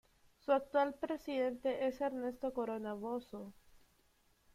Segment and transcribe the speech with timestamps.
[0.39, 3.53] Su actual presidente es Ernesto Corona Bozzo.